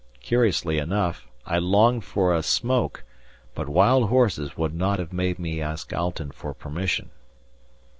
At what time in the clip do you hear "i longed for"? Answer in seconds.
1.45-2.33